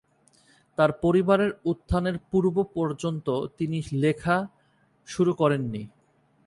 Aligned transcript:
তার 0.77 0.91
পরিবারের 1.01 1.51
উত্থানের 1.65 2.15
পূর্ব-পর্যন্ত 2.31 3.27
তিনি 3.57 3.77
লেখা 3.93 4.37
শুরু 5.07 5.31
করেননি। 5.33 5.81